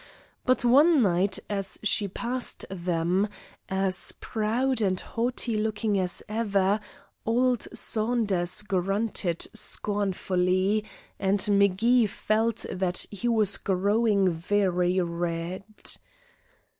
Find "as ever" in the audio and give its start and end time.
5.99-6.79